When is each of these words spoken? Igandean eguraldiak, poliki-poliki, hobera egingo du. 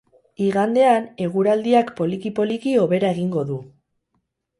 Igandean 0.43 1.03
eguraldiak, 1.25 1.91
poliki-poliki, 1.99 2.73
hobera 2.85 3.13
egingo 3.17 3.45
du. 3.51 3.59